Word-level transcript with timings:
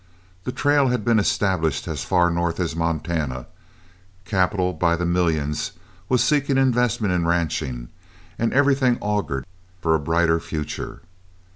The 0.45 0.51
trail 0.51 0.87
had 0.87 1.05
been 1.05 1.19
established 1.19 1.87
as 1.87 2.03
far 2.03 2.31
north 2.31 2.59
as 2.59 2.75
Montana, 2.75 3.45
capital 4.25 4.73
by 4.73 4.95
the 4.95 5.05
millions 5.05 5.73
was 6.09 6.23
seeking 6.23 6.57
investment 6.57 7.13
in 7.13 7.27
ranching, 7.27 7.87
and 8.39 8.51
everything 8.51 8.97
augured 8.99 9.45
for 9.79 9.93
a 9.93 9.99
brighter 9.99 10.39
future. 10.39 11.01